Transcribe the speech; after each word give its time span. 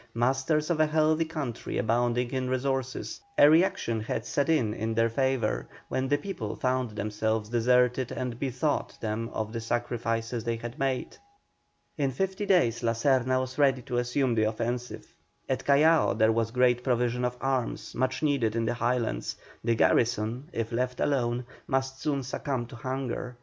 Masters 0.15 0.71
of 0.71 0.79
a 0.79 0.87
healthy 0.87 1.25
country 1.25 1.77
abounding 1.77 2.31
in 2.31 2.49
resources, 2.49 3.21
a 3.37 3.47
reaction 3.47 3.99
had 3.99 4.25
set 4.25 4.49
in 4.49 4.73
in 4.73 4.95
their 4.95 5.11
favour, 5.11 5.67
when 5.89 6.07
the 6.07 6.17
people 6.17 6.55
found 6.55 6.89
themselves 6.89 7.49
deserted 7.49 8.11
and 8.11 8.39
bethought 8.39 8.97
them 8.99 9.29
of 9.31 9.53
the 9.53 9.61
sacrifices 9.61 10.43
they 10.43 10.55
had 10.55 10.79
made. 10.79 11.17
In 11.99 12.09
fifty 12.09 12.47
days 12.47 12.81
La 12.81 12.93
Serna 12.93 13.39
was 13.41 13.59
ready 13.59 13.83
to 13.83 13.97
assume 13.99 14.33
the 14.33 14.45
offensive. 14.45 15.05
At 15.47 15.65
Callao 15.65 16.13
there 16.15 16.31
was 16.31 16.49
great 16.49 16.83
provision 16.83 17.23
of 17.23 17.37
arms 17.39 17.93
much 17.93 18.23
needed 18.23 18.55
in 18.55 18.65
the 18.65 18.73
Highlands; 18.73 19.35
the 19.63 19.75
garrison, 19.75 20.49
if 20.51 20.71
left 20.71 20.99
alone, 20.99 21.45
must 21.67 22.01
soon 22.01 22.23
succumb 22.23 22.65
to 22.65 22.75
hunger. 22.75 23.37